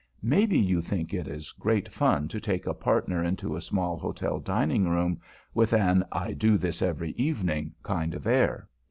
[0.23, 4.39] Maybe you think it is great fun to take a partner into the small hotel
[4.39, 5.21] dining room
[5.53, 8.67] with an "I do this every evening" kind of air.